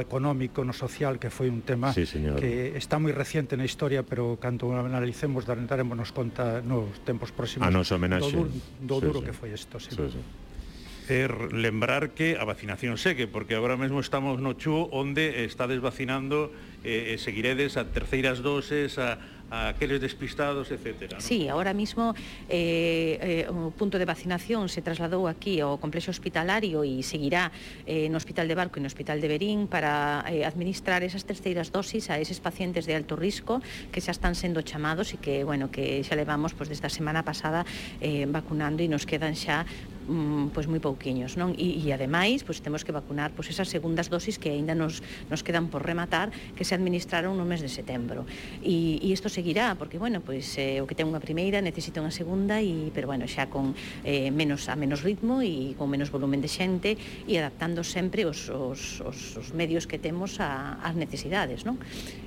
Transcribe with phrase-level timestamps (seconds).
[0.00, 2.40] económico, no social, que foi un tema sí, señor.
[2.40, 7.70] que está moi reciente na historia, pero cando analicemos daremos conta nos tempos próximos a
[7.70, 8.32] nos homenaxe.
[8.32, 8.48] do,
[8.82, 9.80] do duro sí, que foi isto.
[9.80, 9.92] Sí.
[9.94, 10.22] Sí, sí.
[11.52, 16.50] Lembrar que a vacinación segue, porque agora mesmo estamos no Chu onde estades vacinando,
[16.82, 21.14] eh, seguiredes a terceiras doses, a a aqueles despistados, etc.
[21.14, 21.20] ¿no?
[21.20, 22.14] Sí, ahora mismo
[22.48, 27.54] eh, eh, o punto de vacinación se trasladou aquí ao complexo hospitalario e seguirá
[27.86, 31.70] eh, no Hospital de Barco e no Hospital de Berín para eh, administrar esas terceiras
[31.70, 33.62] dosis a eses pacientes de alto risco
[33.94, 37.22] que xa están sendo chamados e que, bueno, que xa levamos pues, desde a semana
[37.22, 37.62] pasada
[38.02, 39.62] eh, vacunando e nos quedan xa
[40.08, 41.52] mm, pois moi pouquiños, non?
[41.58, 45.42] E, e ademais, pois temos que vacunar pois esas segundas dosis que aínda nos nos
[45.42, 48.24] quedan por rematar, que se administraron no mes de setembro.
[48.62, 52.14] E, e isto seguirá, porque bueno, pois eh, o que ten unha primeira necesita unha
[52.14, 53.74] segunda e pero bueno, xa con
[54.06, 56.94] eh, menos a menos ritmo e con menos volumen de xente
[57.26, 61.76] e adaptando sempre os os os, os medios que temos a ás necesidades, non?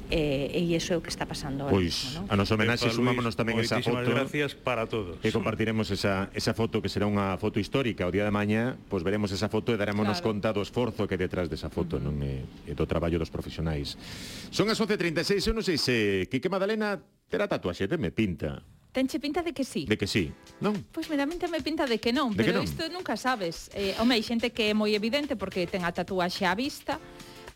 [0.09, 2.33] eh, e iso é o que está pasando Pois, ahora, no?
[2.33, 4.09] a nosa homenaxe sumámonos tamén esa foto.
[4.09, 5.21] gracias para todos.
[5.21, 8.09] E compartiremos esa, esa foto que será unha foto histórica.
[8.09, 10.33] O día de mañá, pois veremos esa foto e darémonos claro.
[10.33, 12.09] conta do esforzo que detrás desa foto, uh -huh.
[12.09, 13.95] non e, e do traballo dos profesionais.
[14.49, 16.97] Son as 11:36, eu non sei se Quique Madalena
[17.29, 18.65] terá tatuaxe, me pinta.
[18.91, 19.85] Tenche pinta de que sí.
[19.85, 20.33] De que sí,
[20.65, 20.73] non?
[20.89, 22.65] Pois me dá me pinta de que non, de pero non?
[22.65, 23.69] isto nunca sabes.
[23.77, 26.97] Eh, home, hai xente que é moi evidente porque ten a tatuaxe á vista,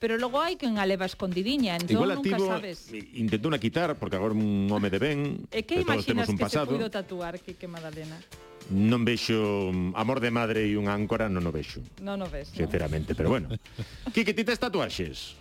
[0.04, 2.92] pero logo hai quen a leva escondidiña, entón Igual nunca activo, sabes.
[3.16, 6.68] Intentó unha quitar, porque agora un home de ben, e que imaginas un que pasado.
[6.68, 8.20] se puido tatuar, Quique Madalena?
[8.68, 11.80] non vexo mm, amor de madre e unha áncora non o vexo.
[12.04, 12.52] Non o ves.
[12.52, 13.18] Sinceramente, no.
[13.20, 13.48] pero bueno.
[14.12, 15.40] Quique, ti tes tatuaxes?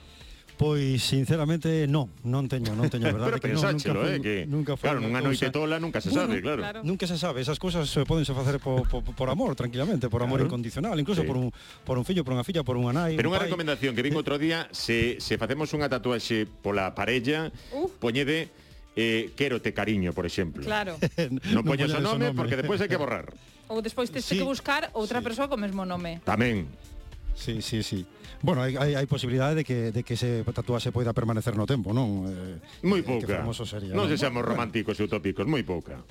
[0.62, 4.72] Pois sinceramente non, non teño, non teño verdade Pero que pensáchelo, nunca, eh, que nunca
[4.78, 6.62] foi claro, nunha noite tola nunca se bueno, sabe, claro.
[6.62, 6.78] claro.
[6.86, 10.38] Nunca se sabe, esas cousas se podense facer por, por, por amor, tranquilamente, por amor
[10.38, 10.54] claro.
[10.54, 11.26] incondicional, incluso sí.
[11.26, 11.50] por un
[11.82, 13.18] por un fillo, por unha filla, por unha nai.
[13.18, 13.50] Pero un unha pai.
[13.50, 14.22] recomendación que vin eh.
[14.22, 17.50] outro día, se se facemos unha tatuaxe pola parella,
[17.98, 18.54] poñede
[18.94, 20.62] eh, quero te cariño, por exemplo.
[20.62, 20.94] Claro.
[21.54, 23.34] non poñas o nome, nome porque despois hai que borrar.
[23.66, 25.26] Ou despois tes sí, que buscar outra sí.
[25.26, 26.20] persoa co mesmo nome.
[26.22, 26.70] Tamén.
[27.34, 28.06] Sí, sí, sí.
[28.42, 31.94] Bueno, hai, hai, hai posibilidade de que, de que ese tatuaxe poida permanecer no tempo,
[31.94, 32.26] non?
[32.26, 33.38] Eh, moi eh, pouca.
[33.62, 36.02] Sería, non, non se seamos románticos e utópicos, moi pouca.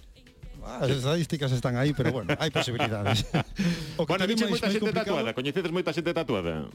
[0.62, 3.26] As ah, estadísticas están aí, pero bueno, hai posibilidades.
[4.00, 5.18] o que bueno, diche moita xente complicado...
[5.18, 6.70] tatuada, coñecedes moita xente tatuada.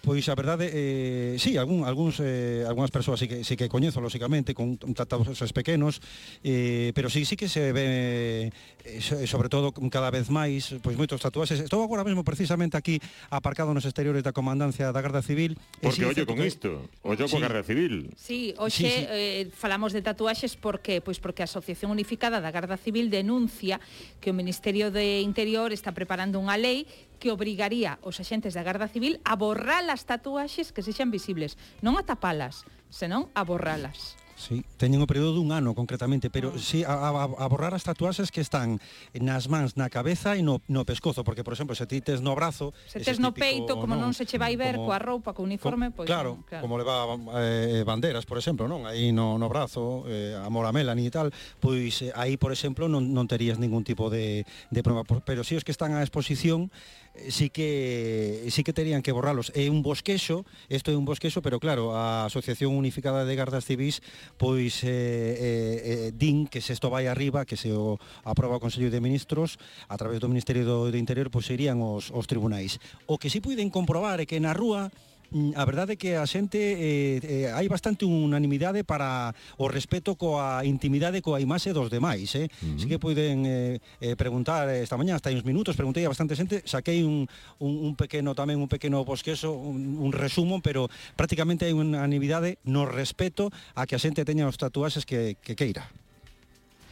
[0.00, 4.00] Pois a verdade, eh, sí, algún, algúns, eh, algúnas persoas sí que, sí que coñezo,
[4.00, 6.00] lóxicamente, con tratados pequenos,
[6.42, 8.52] eh, pero sí, sí que se ve,
[8.84, 11.60] eh, sobre todo cada vez máis, pois moitos tatuaxes.
[11.60, 12.96] Estou agora mesmo precisamente aquí
[13.28, 15.60] aparcado nos exteriores da Comandancia da Garda Civil.
[15.84, 16.46] Porque eh, sí, ollo con que...
[16.48, 17.32] isto, ollo sí.
[17.36, 18.08] coa Garda Civil.
[18.16, 19.06] Sí, hoxe sí, sí.
[19.10, 23.80] Eh, falamos de tatuaxes porque pois porque a Asociación Unificada da Garda Civil denuncia
[24.24, 26.88] que o Ministerio de Interior está preparando unha lei
[27.20, 32.00] que obrigaría os axentes da Garda Civil a borrar as tatuaxes que sexan visibles, non
[32.00, 34.19] a tapalas, senón a borralas.
[34.40, 36.56] Sí, teñen o período dun ano concretamente, pero ah.
[36.56, 38.80] sí, a, a, a borrar as tatuaxes que están
[39.12, 42.32] nas mans, na cabeza e no, no pescozo, porque, por exemplo, se ti tes no
[42.32, 42.72] brazo...
[42.88, 45.44] Se tes no peito, como non, non se che vai ver como, coa roupa, co
[45.44, 46.08] uniforme, co, pois...
[46.08, 47.04] Claro, claro, como leva
[47.36, 48.88] eh, banderas, por exemplo, non?
[48.88, 51.28] Aí no, no brazo, eh, a mora Melanie e tal,
[51.60, 55.04] pois eh, aí, por exemplo, non, non terías ningún tipo de, de problema.
[55.20, 56.72] Pero si os que están á exposición,
[57.12, 59.52] eh, sí que sí que terían que borralos.
[59.52, 64.00] É un bosquexo, isto é un bosquexo, pero claro, a Asociación Unificada de Gardas Civís
[64.36, 68.62] pois eh, eh, eh, din que se isto vai arriba, que se o aproba o
[68.62, 69.58] Consello de Ministros,
[69.88, 72.78] a través do Ministerio do, do Interior, pois irían os, os tribunais.
[73.10, 74.92] O que si puiden comprobar é que na rúa
[75.30, 79.30] Mm, a verdade é que a xente eh, eh, hai bastante unanimidade para
[79.62, 82.50] o respeto coa intimidade coa imaxe dos demais, eh?
[82.50, 82.74] Uh -huh.
[82.74, 86.34] Así que poden eh, eh, preguntar eh, esta mañá, hasta uns minutos, preguntei a bastante
[86.34, 87.30] xente, saquei un,
[87.62, 92.82] un, un pequeno tamén un pequeno bosqueso, un, un resumo, pero prácticamente hai unanimidade no
[92.82, 95.86] respeto a que a xente teña os tatuaxes que, que queira.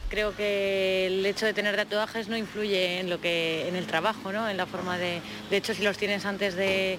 [0.09, 4.31] creo que el hecho de tener tatuajes no influye en lo que en el trabajo
[4.31, 5.21] no en la forma de
[5.51, 6.97] de hecho si los tienes antes de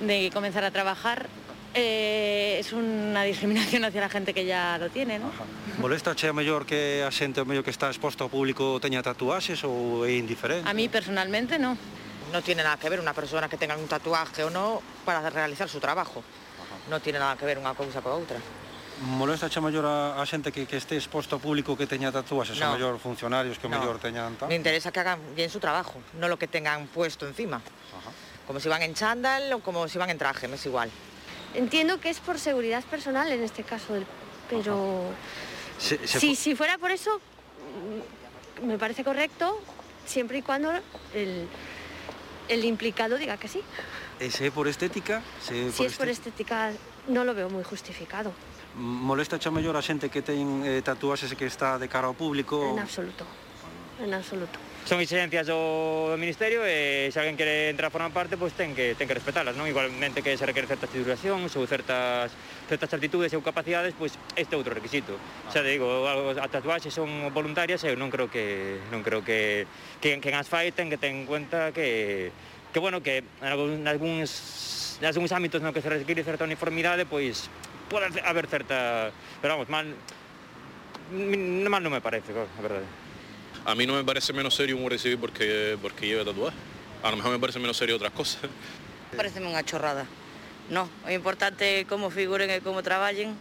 [0.00, 1.28] de comenzar a trabajar,
[1.74, 5.28] eh, es unha discriminación hacia a gente que ya lo tiene, ¿no?
[5.28, 5.44] Ajá.
[5.82, 9.02] Molesta che a mellor que a xente o mellor que está exposto ao público teña
[9.02, 10.64] tatuaxes ou é indiferente?
[10.64, 11.76] A mí personalmente no.
[12.30, 15.68] No tiene nada que ver una persona que tenga un tatuaje o no para realizar
[15.68, 16.22] su trabajo.
[16.22, 16.74] Ajá.
[16.90, 18.38] No tiene nada que ver unha cousa coa outra.
[19.02, 22.54] Molesta che mellor a, a xente que, que este exposto ao público que teña tatuaxes,
[22.62, 22.70] no.
[22.70, 23.82] a mellor funcionarios que o no.
[23.82, 24.46] mellor teñan tal?
[24.46, 27.58] Me interesa que hagan bien su trabajo, no lo que tengan puesto encima.
[27.58, 28.10] Ajá.
[28.46, 30.90] Como si van en chándal o como si van en traje, me es igual.
[31.54, 33.94] Entiendo que es por seguridad personal en este caso,
[34.50, 35.12] pero
[35.78, 37.20] Se, se si, si fuera por eso,
[38.60, 39.60] mm, me parece correcto,
[40.06, 40.72] siempre y cuando
[41.14, 41.48] el,
[42.48, 43.62] el implicado diga que sí.
[44.20, 46.70] E se é por estética, se Si es por estética,
[47.10, 48.30] no lo veo muy justificado.
[48.78, 52.62] Molesta xa mellor a xente que ten eh, tatuaxes que está de cara ao público?
[52.62, 53.26] En absoluto.
[53.98, 54.58] En absoluto.
[54.84, 58.76] son exigencias do, do Ministerio e se alguén quere entrar a formar parte, pois ten
[58.76, 59.64] que, ten que respetalas, non?
[59.64, 62.28] Igualmente que se requere certas titulacións ou certas,
[62.68, 65.16] certas aptitudes ou capacidades, pois este é outro requisito.
[65.16, 65.52] Ah.
[65.52, 69.64] Xa te digo, as tatuaxes son voluntarias e eu non creo que non creo que
[70.04, 72.28] que, quen as fai ten que ten en cuenta que
[72.74, 77.48] que bueno, que en algún, algúns, algúns ámbitos no que se require certa uniformidade, pois
[77.88, 79.14] pode haber certa...
[79.40, 79.86] Pero vamos, mal...
[81.14, 83.03] Mal non me parece, a verdade.
[83.64, 86.56] A mí no me parece menos serio un Guardia Civil porque, porque lleve tatuaje.
[87.02, 88.42] A lo mejor me parece menos serio otras cosas.
[89.16, 90.06] Parece una chorrada.
[90.70, 93.36] No, o importante como figuren e como traballen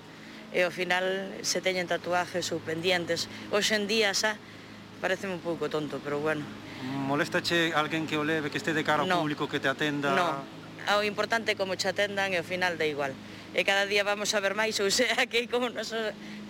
[0.52, 3.31] e ao final se teñen tatuajes ou pendientes.
[3.50, 4.36] Hoxe en día xa
[5.00, 6.44] parece un pouco tonto, pero bueno.
[6.84, 10.12] Molestache alguén que o leve, que este de cara ao no, público, que te atenda?
[10.12, 10.44] No,
[11.00, 13.16] o importante é como che atendan e ao final da igual.
[13.56, 15.96] E cada día vamos a ver máis, ou sea que como nos,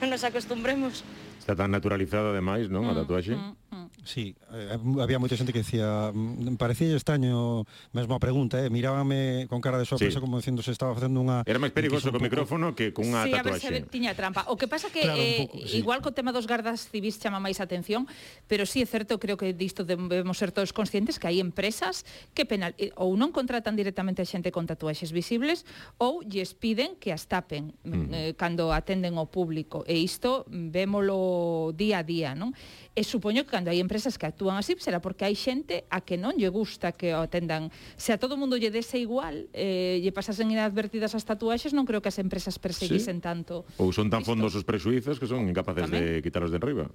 [0.02, 1.06] nos acostumbremos.
[1.38, 3.38] Está tan naturalizada ademais, non, a tatuaxe?
[3.38, 3.63] Mm.
[4.04, 7.64] Sí, eh, había moita xente que decía mm, parecía extraño
[7.96, 10.22] mesmo a pregunta, eh, mirábame con cara de sorpresa sí.
[10.22, 13.64] como dicindo se estaba facendo unha Era máis perigoso co micrófono que cunha sí, tatuaxe.
[13.64, 14.44] Sí, a ver se tiña trampa.
[14.52, 15.80] O que pasa que claro, eh, pouco, sí.
[15.80, 18.04] igual co tema dos gardas civis chama máis atención,
[18.52, 22.04] pero sí é certo, creo que disto debemos ser todos conscientes que hai empresas
[22.36, 25.64] que penal eh, ou non contratan directamente a xente con tatuaxes visibles
[25.96, 27.88] ou lles piden que as tapen mm.
[27.88, 28.08] mm.
[28.12, 32.52] eh, cando atenden ao público e isto vémolo día a día, non?
[32.94, 36.02] E supoño que cando hai empresas empresas que actúan así será porque hai xente a
[36.02, 37.70] que non lle gusta que o atendan.
[37.94, 42.02] Se a todo mundo lle dese igual, eh, lle pasasen inadvertidas as tatuaxes, non creo
[42.02, 43.24] que as empresas perseguisen sí.
[43.24, 43.70] tanto.
[43.78, 46.90] Ou son tan fondos os prexuízos que son incapaces de quitaros de enriba.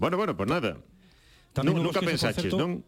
[0.00, 0.80] Bueno, bueno, pues nada.
[1.52, 2.56] Tamén no, nunca pensaches, concerto...
[2.56, 2.80] non?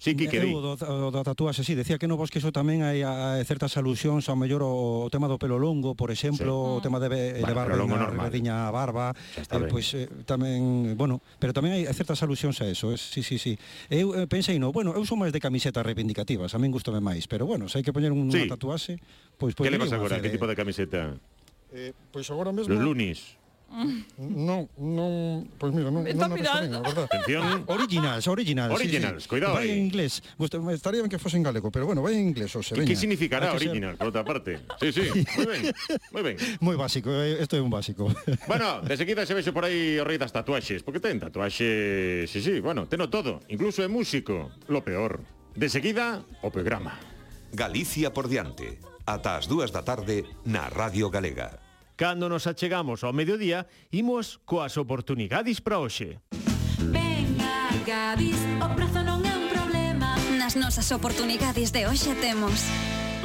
[0.00, 0.48] Sí, que quedei.
[0.56, 3.44] O, o, da tatuaxe, sí, decía que no vos que eso tamén hai a, a
[3.44, 6.72] certas alusións ao mellor o, o tema do pelo longo, por exemplo, sí.
[6.72, 11.20] o tema de, de vale, barba, na, regardiña a barba, eh, pois eh, tamén, bueno,
[11.36, 13.60] pero tamén hai certas alusións a eso, eh, sí, sí, sí.
[13.92, 17.28] Eu eh, pensei, no, bueno, eu sou máis de camisetas reivindicativas, a min gustame máis,
[17.28, 18.48] pero bueno, se hai que poñer un sí.
[18.48, 18.96] tatuaxe,
[19.36, 19.52] pois...
[19.52, 20.16] Pues, pois pues, que le vas agora?
[20.16, 21.12] Que tipo de camiseta?
[21.76, 22.72] Eh, pois agora mesmo...
[22.72, 23.36] Los lunis.
[24.18, 26.60] No, no, pues mira, no, Está non, me mirando.
[26.60, 27.04] Venga, ¿verdad?
[27.04, 27.64] Atención.
[27.68, 28.74] Originals, originals.
[28.74, 29.28] Originals, sí, sí.
[29.28, 29.78] cuidado vaya ahí.
[29.78, 30.22] en inglés.
[30.36, 32.84] Gusto- Estaría ben que fose en galego, pero bueno, vai en inglés o se ¿Qué,
[32.84, 34.58] qué significará original, por outra parte?
[34.82, 35.06] Sí, sí,
[35.38, 35.62] moi ben,
[36.10, 36.36] moi ben.
[36.60, 38.10] Moi básico, eh, esto é un básico.
[38.50, 42.42] Bueno, de seguida se vexo por aí o rei das tatuaxes, porque ten tatuaxes, sí,
[42.42, 45.22] sí, bueno, teno todo, incluso é músico, lo peor.
[45.54, 46.98] De seguida, o programa.
[47.54, 48.78] Galicia por diante.
[49.06, 51.69] Ata as dúas da tarde na Radio Galega.
[52.00, 56.16] Cando nos achegamos ao mediodía, imos coas oportunidades para hoxe.
[56.80, 60.16] Venga, Gadis, o prazo non é un problema.
[60.40, 62.64] Nas nosas oportunidades de hoxe temos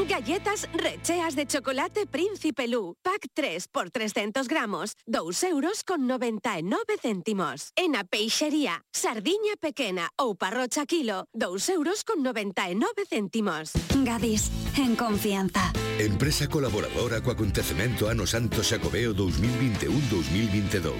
[0.03, 2.97] Galletas recheas de chocolate Príncipe Lu.
[3.01, 4.97] Pack 3 por 300 gramos.
[5.07, 7.71] 2 euros con 99 céntimos.
[7.77, 11.29] En a peixería, sardiña pequena ou parrocha kilo.
[11.31, 13.71] 2 euros con 99 céntimos.
[14.03, 15.71] Gadis, en confianza.
[15.97, 20.91] Empresa colaboradora co acontecemento Ano Santo Xacobeo 2021-2022.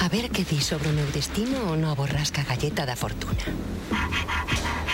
[0.00, 3.44] A ver que di sobre o meu destino o novo rasca galleta da fortuna.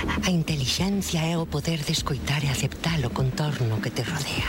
[0.07, 4.49] A inteligencia é o poder de escoitar e aceptar o contorno que te rodea.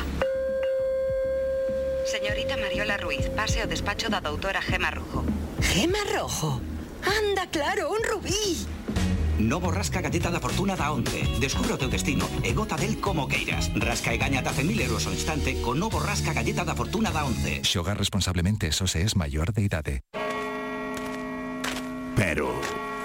[2.06, 5.26] Señorita Mariola Ruiz, pase ao despacho da doutora Gema Rojo.
[5.62, 6.62] Gema Rojo?
[7.04, 8.66] Anda, claro, un rubí!
[9.38, 11.38] Novo Rasca galleta da Fortuna da 11.
[11.38, 13.70] Descubre o teu destino e gota del como queiras.
[13.78, 17.62] Rasca e gaña ata euros ao instante con Novo Rasca Galleta da Fortuna da 11.
[17.62, 20.02] Xogar responsablemente, só se es maior de idade.
[22.18, 22.50] Pero,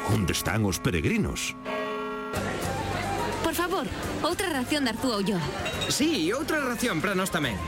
[0.09, 1.53] onde están os peregrinos?
[4.23, 5.43] Outra ración de Arzúa Ulloa.
[5.91, 7.59] Sí, outra ración para nós tamén.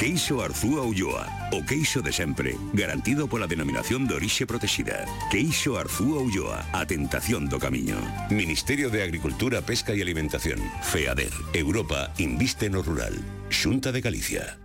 [0.00, 5.06] Queixo Arzúa Ulloa, o queixo de sempre, garantido pola denominación de orixe protexida.
[5.30, 8.00] Queixo Arzúa Ulloa, a tentación do camiño.
[8.32, 10.58] Ministerio de Agricultura, Pesca e Alimentación.
[10.82, 11.30] FEADER.
[11.54, 13.14] Europa inviste no rural.
[13.46, 14.61] Xunta de Galicia.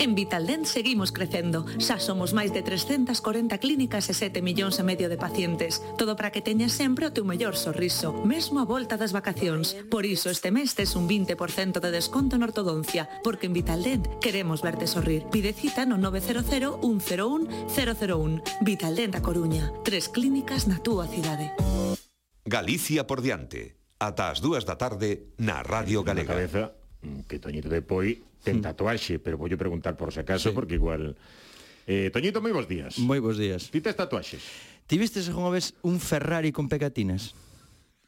[0.00, 1.68] En Vitaldent seguimos crecendo.
[1.76, 5.84] Xa somos máis de 340 clínicas e 7 millóns e medio de pacientes.
[6.00, 9.76] Todo para que teñas sempre o teu mellor sorriso, mesmo a volta das vacacións.
[9.92, 14.64] Por iso este mes tes un 20% de desconto en ortodoncia, porque en Vitaldent queremos
[14.64, 15.28] verte sorrir.
[15.28, 18.40] Pide cita no 900 101 001.
[18.64, 19.68] Vitaldent a Coruña.
[19.84, 21.52] Tres clínicas na túa cidade.
[22.48, 23.76] Galicia por diante.
[24.00, 26.32] Ata as dúas da tarde na Radio Galega.
[26.32, 26.72] Cabeza,
[27.04, 28.64] mm, que Toñito de Poi ten hmm.
[28.72, 30.54] tatuaxe, pero voulle preguntar por se acaso, sí.
[30.54, 31.16] porque igual...
[31.86, 33.00] Eh, Toñito, moi bons días.
[33.00, 33.68] Moi bons días.
[33.68, 34.42] Ti tes tatuaxes?
[34.86, 37.34] Ti vistes unha vez un Ferrari con pegatinas?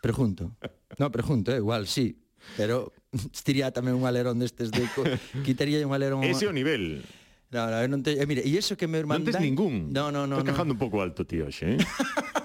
[0.03, 0.55] Pregunto.
[0.99, 2.19] No, pregunto, eh, igual, sí.
[2.57, 2.91] Pero
[3.35, 4.83] estiría tamén un alerón destes de...
[4.93, 5.07] Co...
[5.47, 6.25] Quitaría un alerón...
[6.27, 7.05] Ese o nivel.
[7.53, 8.17] No, no, non te...
[8.17, 9.23] Eh, mire, e iso que me irmán...
[9.23, 9.93] Non tes ningún.
[9.93, 10.41] No, no, no.
[10.41, 10.53] Estás no.
[10.57, 11.79] cajando un pouco alto, tío, xe, eh?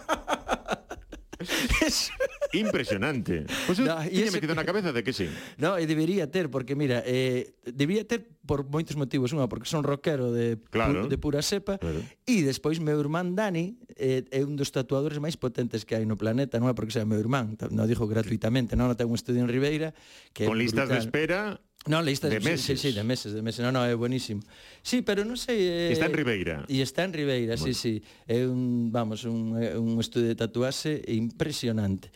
[2.58, 3.46] Impresionante.
[3.66, 4.60] Pois pues no, tiña metido que...
[4.60, 5.30] na cabeza de que sí.
[5.62, 9.32] No, e debería ter, porque mira, eh, debería ter por moitos motivos.
[9.32, 11.06] Unha, porque son rockero de, claro.
[11.06, 11.78] pu de pura sepa.
[11.78, 12.02] Claro.
[12.26, 16.18] E despois meu irmán Dani eh, é un dos tatuadores máis potentes que hai no
[16.18, 16.58] planeta.
[16.58, 18.74] Non é porque sea meu irmán, non digo gratuitamente.
[18.74, 19.94] Non, non ten un estudio en Ribeira.
[20.34, 20.98] Que Con listas brutal.
[20.98, 21.40] de espera
[21.88, 22.80] No, listas de meses.
[22.80, 23.64] Sí, sí, de meses, de meses.
[23.64, 24.42] No, no, é buenísimo.
[24.84, 25.88] Sí, pero non sei...
[25.88, 26.68] Eh, está en Ribeira.
[26.68, 27.64] E está en Ribeira, bueno.
[27.64, 27.94] sí, sí.
[28.28, 32.12] É un, vamos, un, eh, un estudio de tatuaxe impresionante.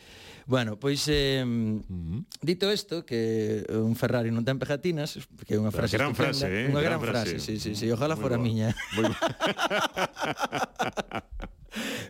[0.46, 1.44] Bueno, pois eh,
[2.40, 6.46] dito isto que un Ferrari non ten pegatinas, que é unha frase gran estupenda, frase,
[6.50, 6.66] eh?
[6.70, 8.46] unha gran, gran frase, frase, sí, sí, sí, ojalá fora boa.
[8.46, 8.74] miña.
[8.98, 9.06] Muy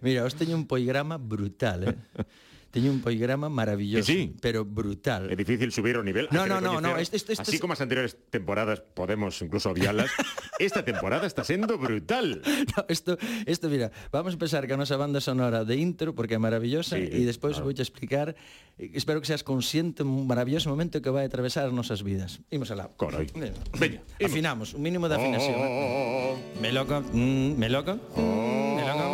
[0.03, 1.97] Mira, os teño un poigrama brutal, eh?
[2.73, 4.33] Teño un poigrama maravilloso, sí?
[4.41, 5.29] pero brutal.
[5.29, 6.25] É difícil subir o nivel.
[6.33, 9.69] No, no, no, no, recoñecer, este- este- Así este- como as anteriores temporadas podemos incluso
[9.69, 10.09] obvialas,
[10.59, 12.41] esta temporada está sendo brutal.
[12.73, 16.35] No, esto, esto, mira, vamos a empezar con a nosa banda sonora de intro, porque
[16.35, 17.69] é maravillosa, Sí, e despois claro.
[17.69, 18.33] vou explicar,
[18.81, 22.41] eh, espero que seas consciente un maravilloso momento que vai atravesar as nosas vidas.
[22.49, 22.89] Imos alá.
[22.97, 23.29] Corai.
[23.77, 25.61] Veña, afinamos, un mínimo de afinación.
[25.61, 25.69] Oh, eh.
[25.69, 26.61] oh, oh, oh.
[26.65, 29.05] Me loco, mm, me loco, mm, me loco,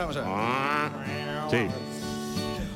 [0.00, 0.32] vamos a ver.
[0.32, 0.88] Ah,
[1.52, 1.68] sí.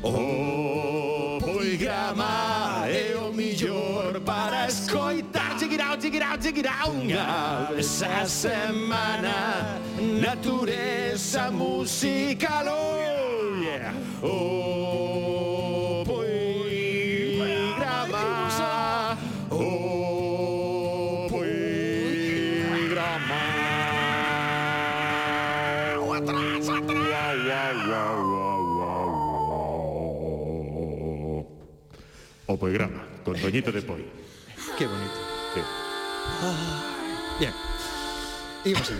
[0.04, 9.80] O programa é o millor para escoitar Chiquirau, chiquirau, chiquirau Unha vez a semana
[10.20, 13.94] Natureza musical oh, yeah.
[32.64, 34.00] poigrama, con Toñito de Poi.
[34.78, 35.20] Qué bonito.
[35.52, 35.60] Sí.
[36.40, 37.52] Ah, bien.
[38.64, 38.96] Imos a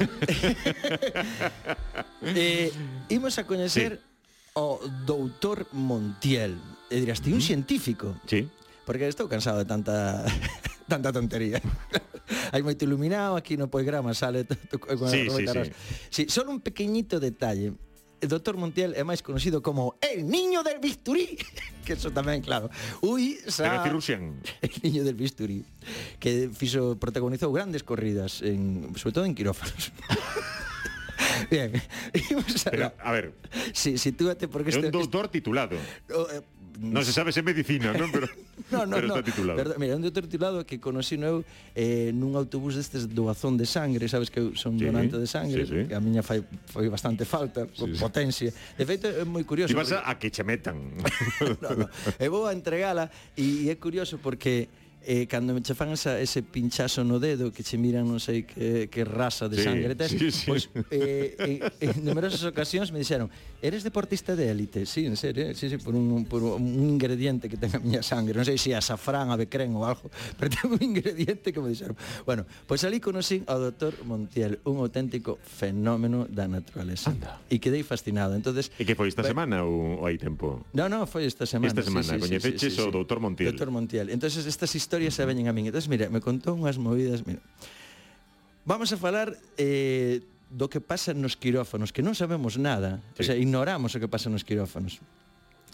[2.37, 2.71] eh,
[3.09, 4.51] imos a coñecer sí.
[4.53, 6.61] o doutor Montiel.
[6.93, 8.21] E dirás, ti un científico.
[8.29, 8.45] Sí.
[8.85, 10.29] Porque estou cansado de tanta
[10.93, 11.65] tanta tontería.
[12.53, 14.45] Hai moito iluminado aquí no poigrama sale
[14.77, 15.73] con sí, sí, sí.
[16.13, 17.73] sí, solo un pequeñito detalle
[18.25, 18.57] el Dr.
[18.57, 21.37] Montiel é máis conocido como El Niño del Bisturí,
[21.85, 22.73] que eso tamén, claro.
[23.05, 23.69] Ui, xa...
[23.69, 24.41] Era cirusian.
[24.65, 25.61] El Niño del Bisturí,
[26.17, 29.93] que fixo, protagonizou grandes corridas, en, sobre todo en quirófanos.
[31.53, 31.77] Bien,
[32.33, 32.71] imos a...
[32.73, 33.37] Pero, a ver...
[33.77, 34.73] Si, sí, sitúate porque...
[34.73, 35.77] É un doutor titulado.
[36.11, 36.41] Oh, eh,
[36.81, 38.09] no, eh, non se sabe se medicina, non?
[38.09, 38.27] Pero
[38.75, 39.15] no, no, pero no.
[39.15, 39.57] está titulado.
[39.57, 44.11] Perdón, mira, un doutor titulado que conocí eu eh, nun autobús destes doazón de sangre,
[44.11, 45.89] sabes que eu son sí, donante de sangre, sí, sí.
[45.89, 48.01] que a miña fai, foi bastante falta, sí, sí.
[48.01, 48.51] potencia.
[48.51, 49.71] De feito, é moi curioso.
[49.71, 50.11] Ti vas porque...
[50.11, 50.77] a que che metan.
[51.63, 51.87] no, no.
[52.19, 54.69] E vou a entregala e é curioso porque
[55.05, 58.89] eh, cando che fan esa, ese pinchazo no dedo que che miran non sei que,
[58.89, 60.49] que rasa de sí, sangre tes, sí, sí.
[60.49, 63.29] pois eh, en, en numerosas ocasións me dixeron
[63.65, 67.57] eres deportista de élite, sí, en serio, sí, sí, por un, por un ingrediente que
[67.57, 70.81] ten a miña sangre, non sei se si azafrán, becren ou algo, pero ten un
[70.81, 71.97] ingrediente que me dixeron.
[72.29, 77.13] Bueno, pois ali conocí ao doctor Montiel, un auténtico fenómeno da naturaleza.
[77.13, 77.41] Anda.
[77.49, 78.37] E quedei fascinado.
[78.37, 80.69] Entonces, e que foi esta semana ou, ou hai tempo?
[80.77, 81.73] No, no, foi esta semana.
[81.73, 83.57] Esta semana, sí, sí, coñeceches sí, sí, sí, o doutor Montiel.
[83.57, 84.13] Doutor Montiel.
[84.13, 85.67] Entonces, estas historias historias xa veñen a min.
[85.67, 87.43] Entonces, mira, me contou unhas movidas, mira.
[88.63, 93.21] Vamos a falar eh, do que pasa nos quirófanos, que non sabemos nada, sí.
[93.21, 95.03] o sea, ignoramos o que pasa nos quirófanos.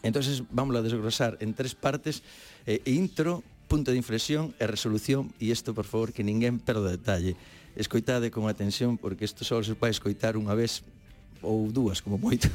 [0.01, 2.25] Entonces, vamos a desglosar en tres partes,
[2.65, 7.37] eh, intro, punto de inflexión e resolución, e isto, por favor, que ninguén perda detalle.
[7.77, 10.81] Escoitade con atención, porque isto só se pode escoitar unha vez
[11.45, 12.49] ou dúas, como moito.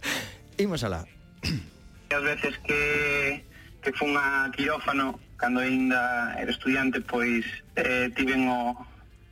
[0.56, 1.04] Imos alá.
[2.08, 2.80] As veces que,
[3.84, 7.46] que fun a quirófano cando aínda era estudiante pois
[7.78, 8.74] eh, tiven o,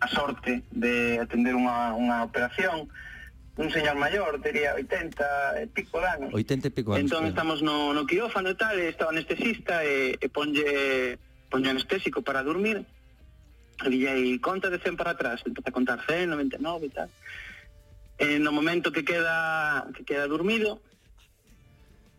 [0.00, 2.88] a sorte de atender unha, unha operación
[3.56, 6.28] un señor maior, tería 80 e pico de anos.
[6.28, 7.08] 80 e pico anos.
[7.08, 7.32] Entón claro.
[7.32, 11.16] estamos no, no quirófano e tal, e estaba anestesista e, e ponlle,
[11.48, 12.84] ponlle anestésico para dormir.
[13.80, 17.08] E dille, conta de 100 para atrás, empeza a contar 100, 99 e tal.
[18.20, 20.84] E no momento que queda que queda dormido,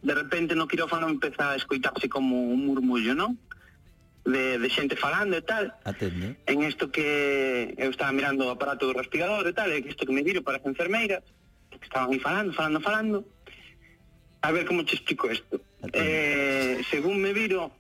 [0.02, 3.38] de repente no quirófano empeza a escoitarse como un murmullo, non?
[4.28, 5.72] de, de xente falando e tal.
[5.88, 6.36] Atende.
[6.46, 10.12] En isto que eu estaba mirando o aparato do respirador e tal, e isto que
[10.12, 11.24] me viro para as enfermeiras,
[11.72, 13.18] que estaban aí falando, falando, falando.
[14.44, 15.60] A ver como te explico isto.
[15.94, 17.72] Eh, según me viro,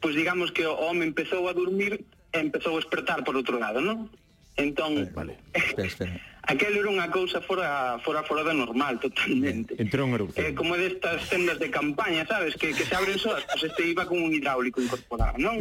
[0.00, 3.60] pois pues digamos que o home empezou a dormir e empezou a despertar por outro
[3.60, 4.08] lado, non?
[4.56, 4.96] Entón...
[5.12, 5.34] Vale, vale.
[5.52, 6.14] espera, espera.
[6.52, 9.72] Aquel era unha cousa fora fora fora da normal totalmente.
[9.72, 10.44] Eh, entrou un erupción.
[10.44, 14.04] Eh, como destas tendas de campaña, sabes, que, que se abren soas, pues este iba
[14.04, 15.56] con un hidráulico incorporado, non?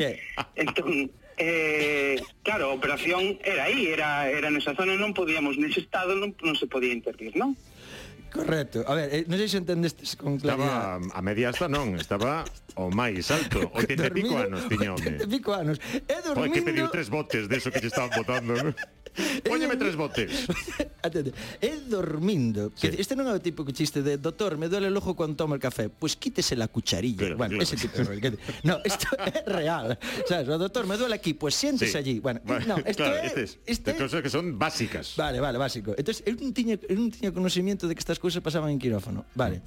[0.60, 1.08] Entón,
[1.40, 6.36] eh, claro, a operación era aí, era, era nesa zona, non podíamos, nese estado non,
[6.44, 7.56] non se podía intervir, non?
[8.32, 8.84] Correcto.
[8.88, 11.00] A ver, eh, non sei se entendestes con claridade.
[11.00, 12.44] Estaba a media hasta non, estaba
[12.76, 15.24] o máis alto, 80 e pico anos tiña home.
[15.24, 15.80] 80 e pico anos.
[16.04, 16.52] E dormindo...
[16.52, 18.76] Oye, que pediu tres botes de eso que te estaban botando, non?
[19.48, 20.48] Póñeme tres botes.
[21.06, 22.72] Atende, é dormindo.
[22.76, 25.56] Que este non é o típico chiste de doctor, me duele el ojo cuando tomo
[25.56, 25.90] el café.
[25.90, 27.36] Pues quítese la cucharilla.
[27.36, 27.64] Claro, bueno, claro.
[27.64, 28.32] ese tipo de rollo.
[28.64, 29.98] No, esto é real.
[30.28, 30.48] ¿Sabes?
[30.48, 31.98] O doctor, me duele aquí, pues siéntese Sí.
[31.98, 32.16] allí.
[32.20, 33.28] Bueno, no, esto claro, é...
[33.28, 35.16] este es, este de cosas que son básicas.
[35.18, 35.92] Vale, vale, básico.
[35.98, 39.26] Entonces, eu non tiña, eu non tiña conocimiento de que estas cousas pasaban en quirófano.
[39.36, 39.60] Vale.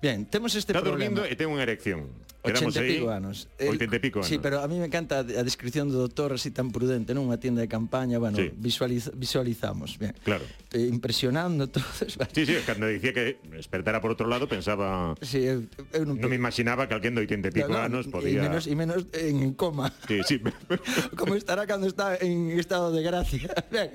[0.00, 1.10] Bien, temos este Está problema.
[1.10, 2.06] durmiendo e ten unha erección.
[2.48, 3.36] Quedamos 80 e pico anos.
[3.58, 4.28] El, 80 e pico anos.
[4.28, 7.28] Sí, pero a mí me encanta a descripción do doutor así tan prudente, non?
[7.28, 8.48] Unha tienda de campaña, bueno, sí.
[8.56, 10.00] visualiz visualizamos.
[10.00, 10.16] Bien.
[10.24, 10.44] Claro.
[10.72, 12.16] Eh, impresionando todos.
[12.16, 12.32] Vale.
[12.32, 15.16] Sí, sí, cando dicía que espertara por outro lado, pensaba...
[15.20, 18.08] Sí, eu, eu non, non me imaginaba que alguén do 80 e pico no, anos
[18.08, 18.40] podía...
[18.40, 19.92] E menos, e menos en coma.
[20.08, 20.36] Sí, sí.
[21.18, 23.52] Como estará cando está en estado de gracia.
[23.72, 23.90] Bien,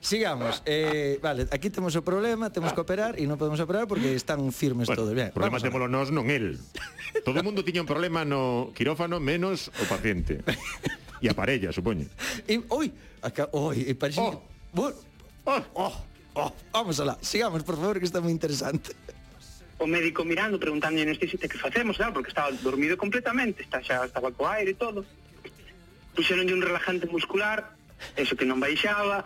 [0.00, 0.62] sigamos.
[0.66, 4.42] Eh, vale, aquí temos o problema, temos que operar e non podemos operar porque están
[4.52, 5.12] firmes bueno, todos.
[5.16, 6.60] Bien, problemas témolo nós, non el.
[7.24, 10.40] Todo o mundo tiña un problema no quirófano menos o paciente.
[11.16, 12.04] E a parella, supoño.
[12.44, 12.92] E, oi,
[13.24, 14.20] acá, e parece...
[14.20, 14.36] Oh.
[14.68, 15.00] Bueno,
[15.48, 15.94] oh, oh,
[16.36, 17.16] oh, vamos alá.
[17.24, 18.92] Sigamos, por favor, que está moi interesante.
[19.80, 24.04] o médico mirando, preguntando ao anestesista que facemos, claro, porque estaba dormido completamente, está xa
[24.04, 25.08] estaba co aire e todo.
[26.12, 27.76] Puxeronlle un relajante muscular,
[28.16, 29.24] eso que non baixaba.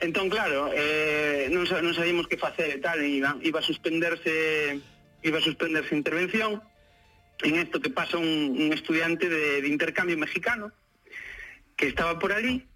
[0.00, 4.80] Entón, claro, eh, non, sa- non sabíamos que facer e tal, iba, iba a suspenderse
[5.20, 6.64] iba a suspenderse a intervención
[7.42, 10.72] en esto que pasa un, un estudiante de, de intercambio mexicano
[11.76, 12.66] que estaba por ali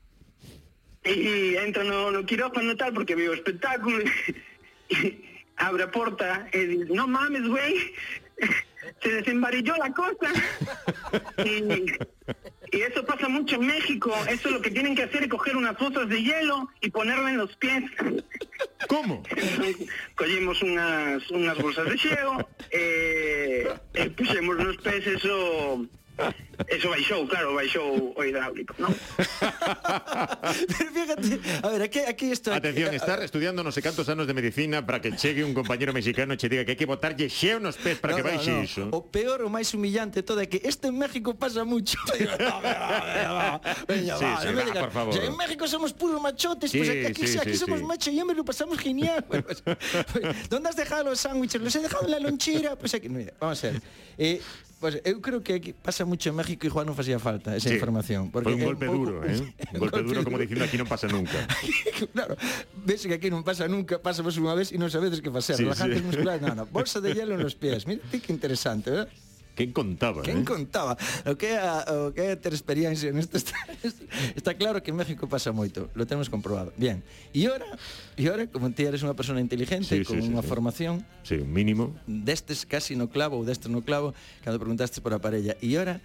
[1.04, 3.98] e entra no, no quirófano tal porque viu o espectáculo
[4.88, 7.94] e, abre a porta e dice, no mames, güey,
[9.02, 10.30] se desembarilló la cosa.
[11.44, 11.86] y,
[12.76, 14.14] y eso pasa mucho en México.
[14.28, 17.38] Eso lo que tienen que hacer es coger unas bolsas de hielo y ponerla en
[17.38, 17.84] los pies.
[18.88, 19.22] ¿Cómo?
[20.16, 23.01] Cogimos unas, unas bolsas de hielo, eh,
[25.02, 25.86] pés eso...
[26.68, 28.86] Eso baixou, claro, baixou o hidráulico, ¿no?
[29.16, 32.52] Pero fíjate, a ver, aquí, aquí esto...
[32.52, 36.34] Atención, estar estudiando no sé cantos anos de medicina para que chegue un compañero mexicano
[36.34, 38.92] e che diga que hai que botarlle xeo nos pés para que baixe iso.
[38.92, 41.96] O peor, o máis humillante todo é que este en México pasa mucho.
[43.88, 45.12] Veña, Sí, va, sí, non me va, digas, por favor.
[45.16, 47.80] "Ya, En México somos puros machotes, pues Sí, aquí, aquí, sí, sí, aquí sí, somos
[47.80, 47.86] sí.
[47.88, 49.24] macho y y lo pasamos genial.
[49.32, 49.78] Bueno, pues, pues,
[50.52, 51.58] ¿Dónde has dejado los sándwiches?
[51.60, 52.76] Los he dejado en la lonchera.
[52.76, 53.80] Pues aquí, mira, vamos a ver.
[54.18, 54.40] Eh,
[54.82, 57.70] Pues, eu creo que aquí pasa mucho en México e Juan non facía falta esa
[57.70, 57.78] sí.
[57.78, 58.34] información.
[58.34, 59.38] Porque Foi un golpe pouco, duro, eh?
[59.74, 61.38] un golpe duro como dicindo aquí non pasa nunca.
[62.18, 62.34] claro,
[62.82, 65.54] ves que aquí non pasa nunca, pasamos unha vez e non sabedes que facer.
[65.54, 66.06] Sí, Relajantes sí.
[66.10, 66.66] musculares, non, non.
[66.66, 67.86] Bolsa de hielo nos pies.
[67.86, 69.08] Mira que interesante, verdad?
[69.54, 70.44] Quen contaba, Quen eh?
[70.44, 70.96] contaba?
[71.28, 73.56] O que é a, o que é ter experiencia neste está,
[74.32, 76.72] está claro que en México pasa moito, lo temos comprobado.
[76.80, 77.04] Bien.
[77.36, 77.68] E ora,
[78.16, 81.36] e ora como ti eres unha persona inteligente sí, con sí, unha sí, formación, sí,
[81.44, 85.52] un mínimo destes casi no clavo ou destes no clavo, cando preguntaste por a parella.
[85.60, 86.00] E ora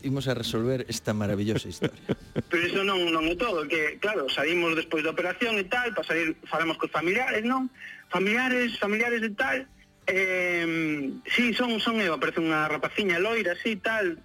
[0.00, 2.00] imos a resolver esta maravillosa historia.
[2.50, 6.08] Pero iso non, non é todo, que claro, saímos despois da operación e tal, para
[6.08, 7.68] salir falamos cos familiares, non?
[8.08, 9.68] Familiares, familiares e tal,
[10.06, 14.18] Eh, sí, son, son eu, aparece unha rapaciña loira, así, tal,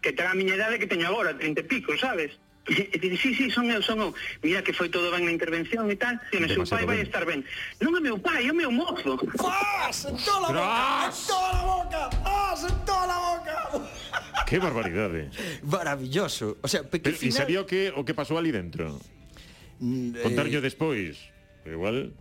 [0.00, 2.38] que terá a miña idade que teño agora, 30 e pico, sabes?
[2.64, 4.10] E dice, sí, sí, son eu, son eu.
[4.40, 6.16] Mira que foi todo ben na intervención e tal.
[6.32, 7.44] E o seu pai vai estar ben.
[7.84, 9.20] Non é meu pai, é o meu mozo.
[9.44, 12.56] Ah, toda a boca, sentou a boca, ah,
[12.88, 13.56] toda a boca.
[14.48, 15.28] Que barbaridade.
[15.60, 16.56] Maravilloso.
[16.64, 17.36] O sea, pero, final...
[17.36, 18.96] E sabía o que, o que pasou ali dentro?
[19.80, 20.24] Mm, eh...
[20.24, 21.20] Contarlle despois.
[21.68, 22.16] Igual...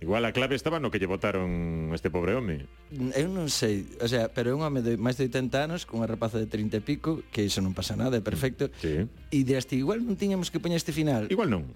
[0.00, 2.64] Igual a clave estaba no que lle votaron este pobre home.
[3.12, 6.08] Eu non sei, o sea, pero é un home de máis de 80 anos, cunha
[6.08, 8.72] rapaza de 30 e pico, que iso non pasa nada, é perfecto.
[8.72, 8.94] Mm, sí.
[9.28, 11.28] E dirás igual non tiñamos que poñer este final.
[11.28, 11.68] Igual non.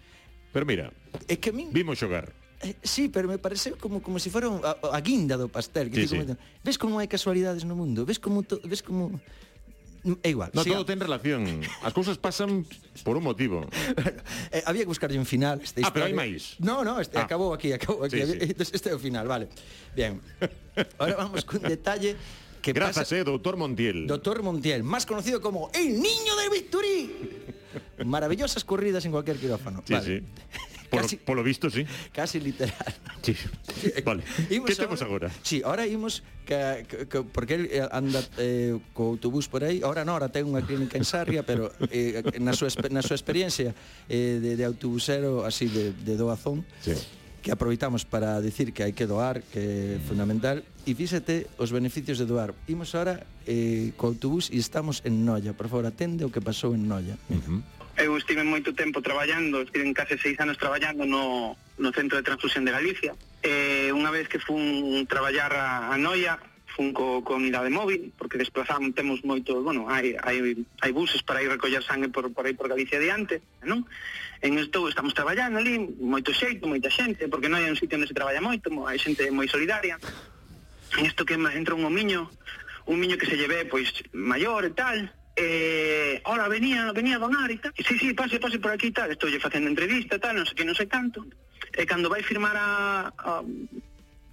[0.56, 0.88] Pero mira,
[1.28, 1.68] é que a min...
[1.68, 2.32] vimos xogar.
[2.64, 5.92] Eh, sí, pero me pareceu como como se si fora a, a guinda do pastel,
[5.92, 6.24] que sí, sí.
[6.64, 9.20] ves como hai casualidades no mundo, ves como to, ves como
[10.22, 10.50] é igual.
[10.52, 11.64] No, siga- todo ten relación.
[11.80, 12.68] As cousas pasan
[13.02, 13.64] por un motivo.
[14.54, 16.12] Eh, había que buscarlle un final esta Ah, pero historia.
[16.12, 16.54] hai máis.
[16.60, 17.24] No, no, este Ah.
[17.26, 18.20] acabou aquí, acabou aquí.
[18.20, 18.38] Sí, sí.
[18.54, 19.48] Entonces, este é o final, vale.
[19.96, 20.20] Bien.
[21.00, 22.14] Ahora vamos con detalle
[22.62, 24.06] que Grazas, pasa eh, doutor Montiel.
[24.06, 26.98] Doctor Montiel, más conocido como el niño del bisturí.
[28.04, 29.82] Maravillosas corridas en cualquier quirófano.
[29.86, 30.06] Sí, Vale.
[30.20, 30.26] sí.
[30.94, 31.86] Polo, casi, polo visto, sí.
[32.12, 32.94] Casi literal.
[33.22, 33.34] Sí.
[34.04, 34.22] Vale.
[34.50, 35.30] Imos que temos agora?
[35.42, 39.82] Sí, ahora imos que, que, que porque el eh, anda eh, co autobús por aí.
[39.82, 43.74] Ahora non, ahora ten unha clínica en Sarria, pero eh, na súa na súa experiencia
[44.06, 46.62] eh, de, de autobusero así de, de doazón.
[46.80, 46.94] Sí
[47.44, 52.16] que aproveitamos para decir que hai que doar, que é fundamental, e fíxate os beneficios
[52.16, 52.56] de doar.
[52.72, 55.52] Imos ahora eh, co autobús e estamos en Noia.
[55.52, 57.20] Por favor, atende o que pasou en Noia.
[57.28, 57.60] Uh -huh.
[57.96, 62.66] Eu estive moito tempo traballando, estive case seis anos traballando no, no Centro de Transfusión
[62.66, 63.14] de Galicia.
[63.38, 66.34] E unha vez que fun traballar a, a Noia,
[66.74, 70.42] fun co, co unidade móvil, porque desplazamos, temos moito, bueno, hai, hai,
[70.82, 73.86] hai buses para ir recoller sangue por, por aí por Galicia diante, non?
[74.42, 78.10] En isto estamos traballando ali, moito xeito, moita xente, porque non hai un sitio onde
[78.10, 80.02] se traballa moito, hai xente moi solidaria.
[80.98, 82.26] En isto que entra un homiño,
[82.90, 87.58] un miño que se lleve, pois, maior e tal, eh, ora venía, venía don Ari,
[87.58, 90.64] tal, sí, sí, pase, pase por aquí, tal, estou facendo entrevista, tal, non sei que,
[90.64, 91.26] non sei tanto,
[91.74, 93.42] eh, e cando vai firmar a, a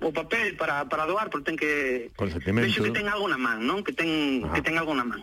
[0.01, 2.09] o papel para, para doar, porque ten que...
[2.17, 3.85] Veixo que ten algo na man, non?
[3.85, 5.21] Que ten, que ten algo na man.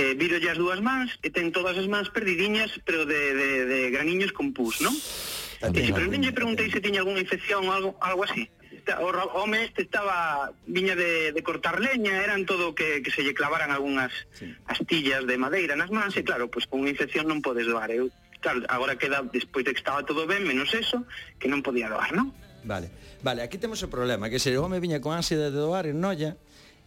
[0.00, 3.78] Eh, viro as dúas mans e ten todas as mans perdidiñas, pero de, de, de
[3.92, 4.96] graniños con pus, non?
[4.96, 8.48] E se preguntinlle preguntei se tiña algunha infección ou algo, algo así
[8.84, 13.10] esta, o, o home este estaba viña de, de cortar leña, eran todo que, que
[13.10, 14.52] se lle clavaran algunhas sí.
[14.68, 17.88] astillas de madeira nas mans, e claro, pois pues, con infección non podes doar.
[17.88, 18.12] Eu,
[18.44, 21.08] claro, agora queda, despois de que estaba todo ben, menos eso,
[21.40, 22.36] que non podía doar, non?
[22.68, 22.92] Vale,
[23.24, 26.04] vale, aquí temos o problema, que se o home viña con ansia de doar en
[26.04, 26.36] noia,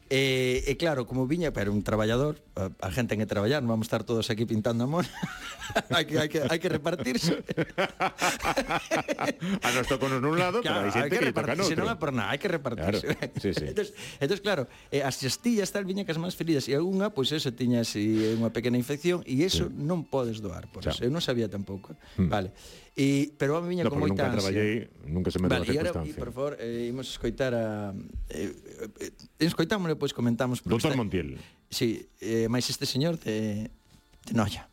[0.07, 3.75] E, e claro, como viña, pero un traballador, a, a gente en que traballar, non
[3.75, 5.11] vamos estar todos aquí pintando a mona.
[5.91, 7.43] hai, que, hai, que, hai que repartirse.
[9.67, 11.83] a nos toca nun lado, claro, pero hai xente que, que toca noutro.
[11.83, 13.03] Non é por nada, hai que repartirse.
[13.03, 13.67] Claro, sí, sí.
[13.67, 13.91] entonces,
[14.23, 17.43] entonces, claro, eh, as xastillas tal viña que as máis feridas, e algunha, pois pues,
[17.43, 19.75] eso, tiña así unha pequena infección, e eso sí.
[19.75, 20.95] non podes doar, por Xa.
[20.95, 21.03] eso.
[21.03, 21.99] Eu non sabía tampouco.
[22.15, 22.31] Mm.
[22.31, 22.55] Vale.
[22.97, 24.41] E, pero a miña no, con moita nunca ansia.
[24.41, 26.17] traballei, nunca se me vale, deu a circunstancia.
[26.17, 27.93] Vale, por favor, eh, imos escoitar a...
[28.25, 30.65] Eh, eh, eh escoitámosle, pois comentamos.
[30.65, 31.37] Doutor Montiel.
[31.69, 33.69] Sí, eh, máis este señor de,
[34.25, 34.65] de Noia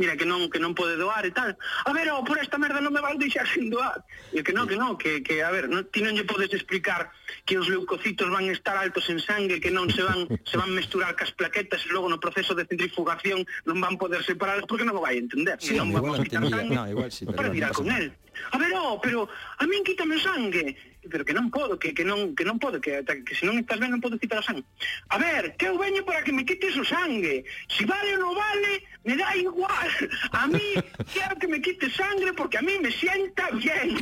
[0.00, 1.52] mira que non que non pode doar e tal.
[1.84, 4.00] A ver, oh, por esta merda non me vas deixar sin doar.
[4.32, 7.12] E que non, que non, que, que a ver, non, ti non lle podes explicar
[7.44, 11.12] que os leucocitos van estar altos en sangue, que non se van se van mesturar
[11.12, 15.04] cas plaquetas e logo no proceso de centrifugación non van poder separarlas porque non o
[15.04, 15.60] vai entender.
[15.60, 18.08] Sí, non igual, vamos no, igual, no, igual sí, pero, para tirar con el.
[18.52, 22.04] A ver, oh, pero a min quítame o sangue Pero que non podo, que, que
[22.04, 24.68] non que non podo, que, que se non estás ben non podo quitar o sangue.
[25.08, 27.40] A ver, que eu veño para que me quites o sangue.
[27.72, 29.88] Si vale ou non vale, me dá igual.
[30.36, 30.60] A mí
[31.16, 33.96] quero que me quites sangre porque a mí me sienta bien.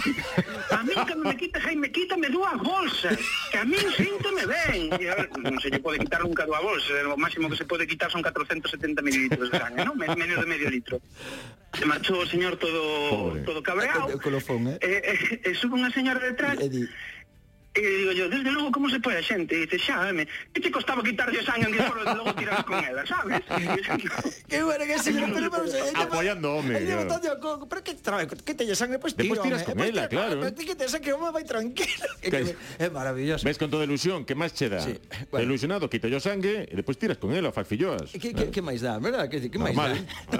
[0.74, 3.14] A mí cando me quitas aí me quítame dúas bolsas,
[3.54, 4.90] que a mí síntome ben.
[4.98, 7.64] E a ver, non se lle pode quitar nunca dúas bolsas, o máximo que se
[7.64, 9.94] pode quitar son 470 mililitros de sangue, non?
[9.94, 10.98] Me- Menos de medio litro.
[11.74, 13.42] Se marchou o señor todo Pobre.
[13.42, 14.08] todo cabreado.
[14.08, 14.18] E, eh,
[14.80, 15.40] e, eh.
[15.44, 16.82] e, eh, e sube unha señora detrás e, e di
[17.78, 19.54] E digo yo, desde logo, como se pode a xente?
[19.54, 23.06] E dice, xa, me, que te costaba quitarlle sangue que solo logo tiras con ela,
[23.06, 23.42] sabes?
[24.50, 25.14] que bueno que se...
[25.14, 26.74] Pero, pero, Apoiando, home.
[26.74, 29.34] Pero que trae, que te sangue, pois tiro.
[29.34, 30.40] Depois tiras con ela, claro.
[30.42, 32.10] Pero ti que te saque, home, vai tranquilo.
[32.78, 33.46] É maravilloso.
[33.46, 34.82] Ves con toda ilusión, que máis che dá?
[34.82, 34.98] Sí.
[35.30, 35.46] Bueno.
[35.46, 38.10] Ilusionado, quita yo sangue e depois tiras con ela, faz filloas.
[38.10, 39.30] Que, que, que máis dá, verdad?
[39.30, 39.94] Que, que máis dá?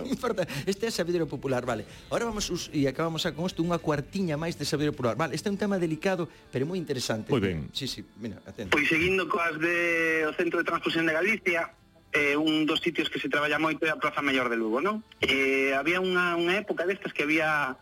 [0.08, 0.42] importa.
[0.66, 1.86] Este é sabidoria popular, vale.
[2.10, 5.14] Ahora vamos us, e acabamos a con isto unha cuartiña máis de sabidoria popular.
[5.14, 7.36] Vale, este é un tema delicado, pero moi interesante atende.
[7.36, 7.68] Moi ben.
[7.76, 8.72] Sí, sí, mira, atende.
[8.72, 11.70] Pois seguindo coas de o Centro de Transfusión de Galicia,
[12.12, 15.04] eh, un dos sitios que se traballa moito é a Plaza Maior de Lugo, non?
[15.20, 17.76] Eh, había unha, unha época destas que había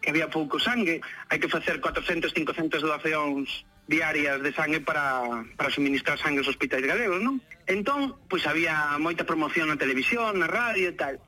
[0.00, 5.22] que había pouco sangue, hai que facer 400, 500 doacións diarias de sangue para,
[5.56, 7.38] para suministrar sangue aos hospitais galegos, non?
[7.66, 11.18] Entón, pois había moita promoción na televisión, na radio e tal.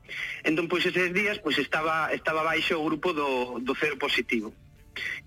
[0.43, 4.51] Entón, pois eses días, pois estaba, estaba baixo o grupo do, do cero positivo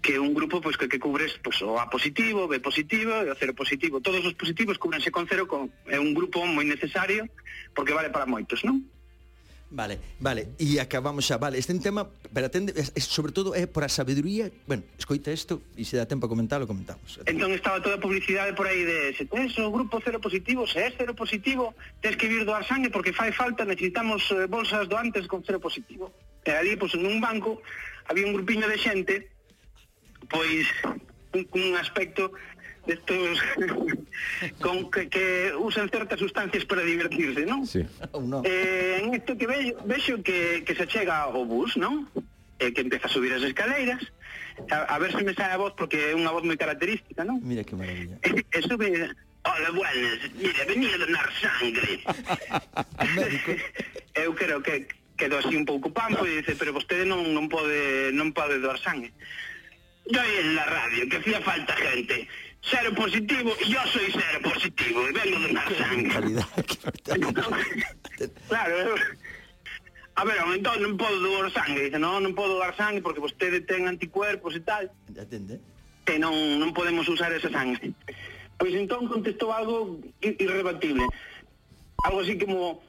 [0.01, 3.37] que un grupo pois que, que cubres pois, o A positivo, B positivo e o
[3.39, 4.01] cero positivo.
[4.01, 7.29] Todos os positivos cubrense con cero, con, é un grupo moi necesario
[7.73, 8.85] porque vale para moitos, non?
[9.73, 13.65] Vale, vale, e acabamos xa, vale, este tema, pero atende, es, es, sobre todo é
[13.65, 17.17] por a sabeduría, bueno, escoita isto e se dá tempo a comentarlo, comentamos.
[17.25, 20.85] Entón estaba toda a publicidade por aí de se tens o grupo cero positivo, se
[20.85, 21.73] é cero positivo,
[22.05, 26.13] tens que vir doar sangue porque fai falta, necesitamos eh, bolsas doantes con cero positivo.
[26.45, 27.65] E ali, pois, pues, nun banco,
[28.13, 29.32] había un grupiño de xente
[30.33, 30.65] pois
[31.37, 32.33] un, un aspecto
[32.87, 33.39] destos
[34.65, 37.63] con que, que usan certas sustancias para divertirse, non?
[37.63, 37.87] Sí.
[38.19, 38.43] No.
[38.43, 42.11] Eh, en isto que vexo, vexo que, que se chega ao bus, non?
[42.59, 44.03] Eh, que empeza a subir as escaleiras,
[44.71, 47.39] a, a ver se me sai a voz, porque é unha voz moi característica, non?
[47.45, 48.19] Mira que maravilla.
[48.27, 50.19] E, e sube Hola, buenas.
[50.39, 51.99] Mira, venía a donar sangre.
[54.15, 54.87] Eu creo que
[55.19, 58.63] quedou así un pouco pampo pois e dice, pero vostede non, non pode non pode
[58.63, 59.11] doar sangue.
[60.07, 62.29] Yo en la radio que hacía falta gente.
[62.63, 66.11] Cero positivo, yo soy cero positivo y vengo de donar sangue.
[68.49, 68.97] claro, eu-
[70.15, 71.89] A ver, entón non podo doar sangue.
[71.89, 74.93] Dice, non, non podo doar sangue porque vostede ten anticuerpos e tal.
[75.17, 75.57] Atende.
[76.05, 77.97] E non, non podemos usar esa sangue.
[78.61, 81.01] Pois entón contestou algo irrebatible.
[82.05, 82.85] Algo así como,